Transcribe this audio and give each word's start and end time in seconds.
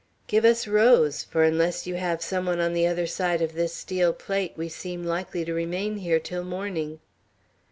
"Give 0.25 0.45
us 0.45 0.67
rose, 0.67 1.23
for 1.23 1.43
unless 1.43 1.85
you 1.85 1.93
have 1.93 2.23
some 2.23 2.47
one 2.47 2.59
on 2.59 2.73
the 2.73 2.87
other 2.87 3.05
side 3.05 3.39
of 3.39 3.53
this 3.53 3.71
steel 3.75 4.13
plate, 4.13 4.51
we 4.55 4.67
seem 4.67 5.03
likely 5.03 5.45
to 5.45 5.53
remain 5.53 5.97
here 5.97 6.19
till 6.19 6.43
morning." 6.43 6.99